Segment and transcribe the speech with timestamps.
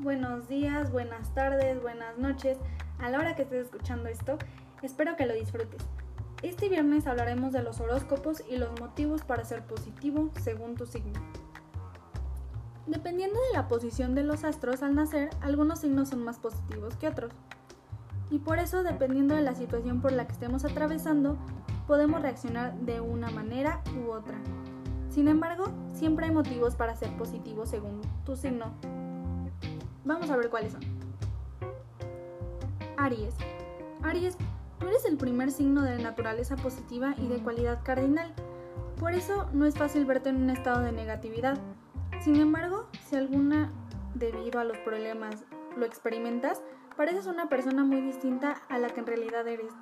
[0.00, 2.58] buenos días, buenas tardes, buenas noches.
[2.98, 4.38] A la hora que estés escuchando esto,
[4.82, 5.84] espero que lo disfrutes.
[6.42, 11.20] Este viernes hablaremos de los horóscopos y los motivos para ser positivo según tu signo.
[12.86, 17.08] Dependiendo de la posición de los astros al nacer, algunos signos son más positivos que
[17.08, 17.32] otros.
[18.30, 21.36] Y por eso, dependiendo de la situación por la que estemos atravesando,
[21.86, 24.38] podemos reaccionar de una manera u otra.
[25.10, 28.72] Sin embargo, siempre hay motivos para ser positivo según tu signo.
[30.08, 30.80] Vamos a ver cuáles son.
[32.96, 33.34] Aries.
[34.02, 34.38] Aries,
[34.78, 38.32] tú eres el primer signo de naturaleza positiva y de cualidad cardinal.
[38.98, 41.58] Por eso no es fácil verte en un estado de negatividad.
[42.22, 43.70] Sin embargo, si alguna
[44.14, 45.44] debido a los problemas
[45.76, 46.62] lo experimentas,
[46.96, 49.74] pareces una persona muy distinta a la que en realidad eres.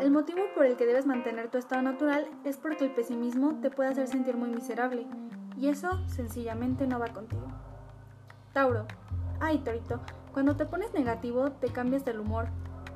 [0.00, 3.72] El motivo por el que debes mantener tu estado natural es porque el pesimismo te
[3.72, 5.08] puede hacer sentir muy miserable,
[5.56, 7.48] y eso sencillamente no va contigo.
[8.52, 8.86] Tauro.
[9.40, 10.00] Ay, Torito,
[10.32, 12.46] cuando te pones negativo te cambias del humor.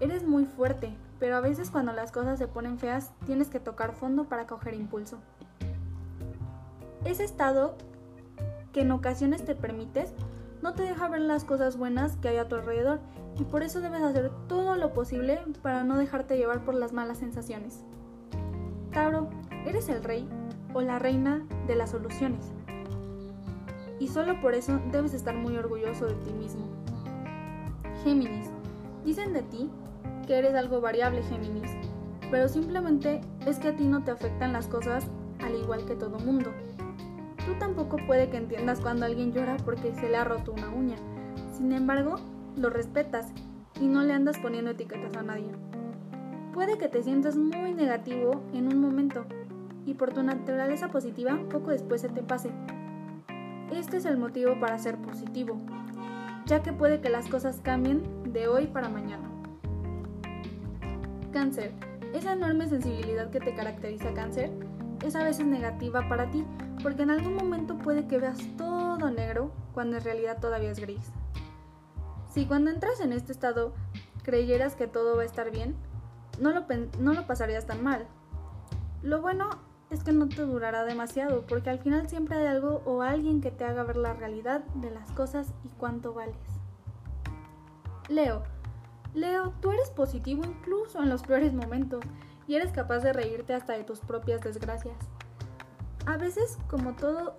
[0.00, 3.92] Eres muy fuerte, pero a veces cuando las cosas se ponen feas tienes que tocar
[3.92, 5.18] fondo para coger impulso.
[7.04, 7.76] Ese estado
[8.72, 10.14] que en ocasiones te permites
[10.62, 13.00] no te deja ver las cosas buenas que hay a tu alrededor
[13.38, 17.18] y por eso debes hacer todo lo posible para no dejarte llevar por las malas
[17.18, 17.84] sensaciones.
[18.92, 19.28] Tauro,
[19.66, 20.28] eres el rey
[20.74, 22.51] o la reina de las soluciones
[24.02, 26.66] y solo por eso debes estar muy orgulloso de ti mismo.
[28.02, 28.50] Géminis,
[29.04, 29.70] dicen de ti
[30.26, 31.70] que eres algo variable Géminis,
[32.28, 35.06] pero simplemente es que a ti no te afectan las cosas
[35.38, 36.50] al igual que todo mundo.
[37.46, 40.96] Tú tampoco puede que entiendas cuando alguien llora porque se le ha roto una uña.
[41.56, 42.16] Sin embargo,
[42.56, 43.28] lo respetas
[43.80, 45.52] y no le andas poniendo etiquetas a nadie.
[46.52, 49.26] Puede que te sientas muy negativo en un momento
[49.86, 52.50] y por tu naturaleza positiva poco después se te pase.
[53.74, 55.58] Este es el motivo para ser positivo,
[56.44, 59.30] ya que puede que las cosas cambien de hoy para mañana.
[61.32, 61.72] Cáncer.
[62.12, 64.50] Esa enorme sensibilidad que te caracteriza cáncer
[65.02, 66.44] es a veces negativa para ti,
[66.82, 71.10] porque en algún momento puede que veas todo negro cuando en realidad todavía es gris.
[72.30, 73.72] Si cuando entras en este estado
[74.22, 75.76] creyeras que todo va a estar bien,
[76.38, 76.66] no lo,
[76.98, 78.06] no lo pasarías tan mal.
[79.02, 83.02] Lo bueno es que no te durará demasiado, porque al final siempre hay algo o
[83.02, 86.34] alguien que te haga ver la realidad de las cosas y cuánto vales.
[88.08, 88.42] Leo,
[89.14, 92.02] Leo, tú eres positivo incluso en los peores momentos
[92.46, 94.96] y eres capaz de reírte hasta de tus propias desgracias.
[96.06, 97.36] A veces, como todo,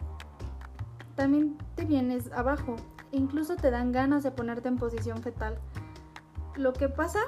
[1.15, 2.75] también te vienes abajo
[3.11, 5.57] e incluso te dan ganas de ponerte en posición fetal.
[6.55, 7.19] Lo que pasa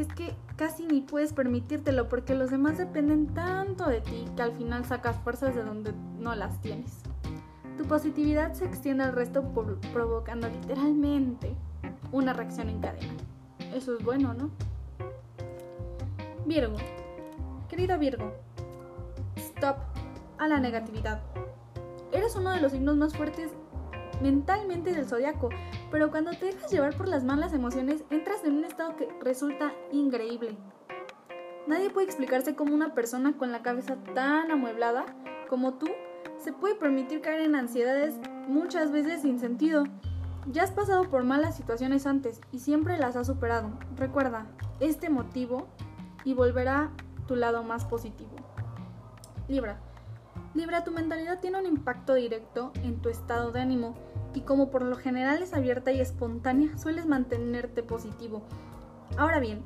[0.00, 4.52] es que casi ni puedes permitírtelo porque los demás dependen tanto de ti que al
[4.52, 7.00] final sacas fuerzas de donde no las tienes.
[7.76, 9.44] Tu positividad se extiende al resto
[9.92, 11.54] provocando literalmente
[12.12, 13.14] una reacción en cadena.
[13.74, 14.50] Eso es bueno, ¿no?
[16.46, 16.76] Virgo.
[17.68, 18.32] Querido Virgo,
[19.36, 19.76] stop
[20.38, 21.20] a la negatividad.
[22.12, 23.52] Eres uno de los signos más fuertes
[24.20, 25.48] mentalmente del zodiaco,
[25.90, 29.72] pero cuando te dejas llevar por las malas emociones, entras en un estado que resulta
[29.92, 30.56] increíble.
[31.66, 35.04] Nadie puede explicarse cómo una persona con la cabeza tan amueblada
[35.48, 35.86] como tú
[36.38, 38.14] se puede permitir caer en ansiedades
[38.46, 39.84] muchas veces sin sentido.
[40.50, 43.70] Ya has pasado por malas situaciones antes y siempre las has superado.
[43.96, 44.46] Recuerda
[44.80, 45.68] este motivo
[46.24, 46.90] y volverá
[47.26, 48.30] tu lado más positivo.
[49.48, 49.78] Libra.
[50.58, 53.94] Libra, tu mentalidad tiene un impacto directo en tu estado de ánimo
[54.34, 58.42] y como por lo general es abierta y espontánea, sueles mantenerte positivo.
[59.16, 59.62] Ahora bien,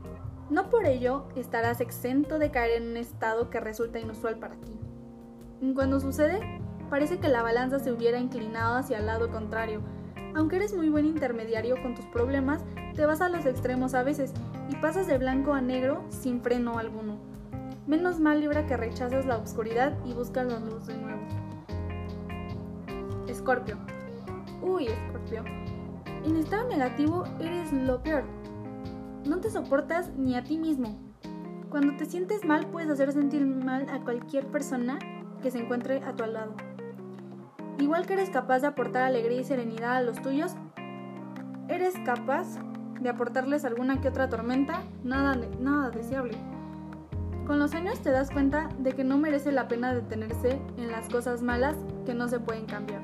[0.50, 4.78] no por ello estarás exento de caer en un estado que resulta inusual para ti.
[5.74, 6.60] Cuando sucede,
[6.90, 9.80] parece que la balanza se hubiera inclinado hacia el lado contrario.
[10.34, 12.60] Aunque eres muy buen intermediario con tus problemas,
[12.94, 14.34] te vas a los extremos a veces
[14.68, 17.31] y pasas de blanco a negro sin freno alguno.
[17.86, 21.20] Menos mal Libra que rechazas la oscuridad y buscas la luz de nuevo.
[23.26, 23.76] Escorpio.
[24.62, 25.42] Uy, Escorpio.
[26.24, 28.22] En estado negativo eres lo peor.
[29.26, 30.96] No te soportas ni a ti mismo.
[31.70, 35.00] Cuando te sientes mal puedes hacer sentir mal a cualquier persona
[35.42, 36.54] que se encuentre a tu lado.
[37.80, 40.54] Igual que eres capaz de aportar alegría y serenidad a los tuyos,
[41.68, 42.46] eres capaz
[43.00, 46.38] de aportarles alguna que otra tormenta, nada, nada deseable.
[47.46, 51.08] Con los años te das cuenta de que no merece la pena detenerse en las
[51.08, 53.02] cosas malas que no se pueden cambiar.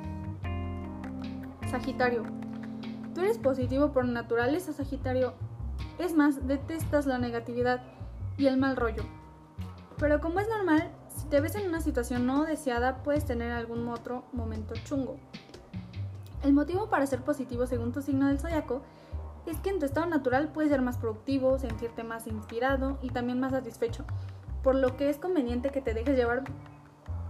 [1.68, 2.22] Sagitario.
[3.14, 5.34] Tú eres positivo por naturaleza, Sagitario.
[5.98, 7.82] Es más, detestas la negatividad
[8.36, 9.02] y el mal rollo.
[9.98, 13.88] Pero como es normal, si te ves en una situación no deseada, puedes tener algún
[13.88, 15.16] otro momento chungo.
[16.44, 18.82] El motivo para ser positivo según tu signo del zodiaco
[19.50, 23.40] es que en tu estado natural puedes ser más productivo, sentirte más inspirado y también
[23.40, 24.04] más satisfecho,
[24.62, 26.44] por lo que es conveniente que te dejes llevar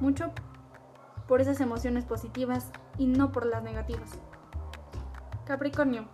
[0.01, 0.33] mucho
[1.27, 4.19] por esas emociones positivas y no por las negativas.
[5.45, 6.07] Capricornio,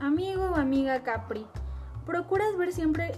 [0.00, 1.46] amigo o amiga Capri,
[2.04, 3.12] procuras ver siempre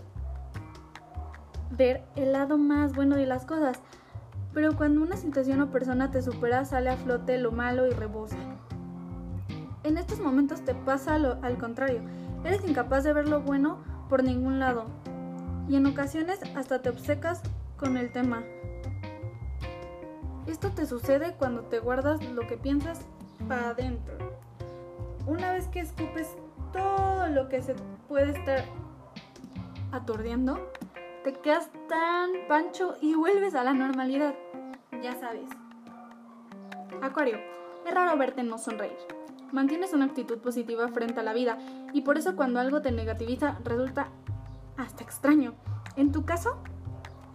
[1.70, 3.80] ver el lado más bueno de las cosas,
[4.52, 8.36] pero cuando una situación o persona te supera sale a flote lo malo y rebosa.
[9.82, 12.00] En estos momentos te pasa lo, al contrario,
[12.44, 14.86] eres incapaz de ver lo bueno por ningún lado
[15.68, 17.42] y en ocasiones hasta te obcecas
[17.76, 18.42] con el tema.
[20.46, 23.00] Esto te sucede cuando te guardas lo que piensas
[23.48, 24.14] para adentro.
[25.26, 26.36] Una vez que escupes
[26.72, 27.74] todo lo que se
[28.08, 28.64] puede estar
[29.90, 30.70] aturdiendo,
[31.22, 34.34] te quedas tan pancho y vuelves a la normalidad.
[35.02, 35.48] Ya sabes.
[37.00, 37.38] Acuario,
[37.86, 39.23] es raro verte no sonreír.
[39.52, 41.58] Mantienes una actitud positiva frente a la vida
[41.92, 44.08] y por eso cuando algo te negativiza resulta
[44.76, 45.54] hasta extraño.
[45.96, 46.56] En tu caso,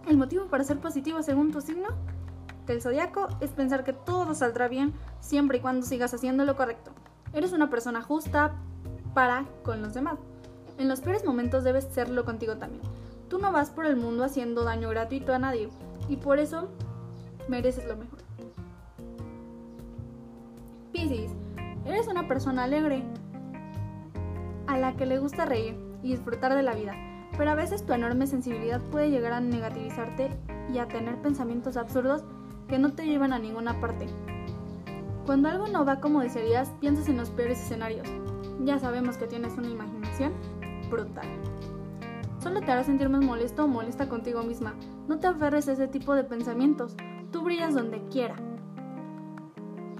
[0.08, 1.88] el motivo para ser positivo según tu signo
[2.66, 6.92] del zodiaco es pensar que todo saldrá bien siempre y cuando sigas haciendo lo correcto.
[7.32, 8.54] Eres una persona justa
[9.14, 10.18] para con los demás.
[10.78, 12.82] En los peores momentos debes serlo contigo también.
[13.28, 15.68] Tú no vas por el mundo haciendo daño gratuito a nadie
[16.08, 16.68] y por eso
[17.48, 18.18] mereces lo mejor.
[20.92, 21.30] Piscis,
[22.00, 23.02] eres una persona alegre
[24.66, 26.94] a la que le gusta reír y disfrutar de la vida,
[27.36, 30.30] pero a veces tu enorme sensibilidad puede llegar a negativizarte
[30.72, 32.24] y a tener pensamientos absurdos
[32.68, 34.06] que no te llevan a ninguna parte.
[35.26, 38.08] Cuando algo no va como desearías, piensas en los peores escenarios.
[38.64, 40.32] Ya sabemos que tienes una imaginación
[40.88, 41.26] brutal.
[42.38, 44.74] Solo te hará sentir más molesto o molesta contigo misma.
[45.06, 46.96] No te aferres a ese tipo de pensamientos.
[47.30, 48.36] Tú brillas donde quiera.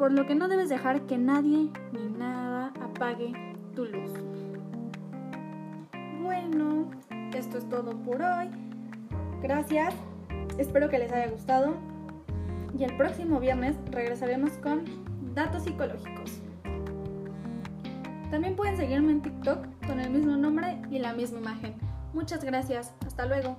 [0.00, 3.35] Por lo que no debes dejar que nadie ni nada apague
[3.75, 4.11] tu luz.
[6.23, 6.91] Bueno,
[7.35, 8.49] esto es todo por hoy.
[9.43, 9.93] Gracias.
[10.56, 11.75] Espero que les haya gustado
[12.79, 14.85] y el próximo viernes regresaremos con
[15.35, 16.41] datos psicológicos.
[18.31, 21.75] También pueden seguirme en TikTok con el mismo nombre y la misma imagen.
[22.14, 23.58] Muchas gracias, hasta luego.